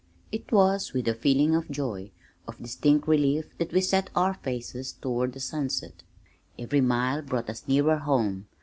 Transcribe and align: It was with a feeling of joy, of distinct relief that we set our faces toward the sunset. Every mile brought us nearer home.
It 0.31 0.51
was 0.51 0.93
with 0.93 1.07
a 1.07 1.13
feeling 1.13 1.53
of 1.53 1.69
joy, 1.69 2.09
of 2.47 2.57
distinct 2.57 3.07
relief 3.07 3.55
that 3.59 3.71
we 3.71 3.81
set 3.81 4.09
our 4.15 4.33
faces 4.33 4.93
toward 4.93 5.33
the 5.33 5.39
sunset. 5.39 6.01
Every 6.57 6.81
mile 6.81 7.21
brought 7.21 7.51
us 7.51 7.67
nearer 7.67 7.97
home. 7.97 8.47